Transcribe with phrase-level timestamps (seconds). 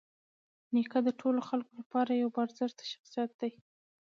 [0.73, 3.51] نیکه د ټولو خلکو لپاره یوه باارزښته شخصیت دی.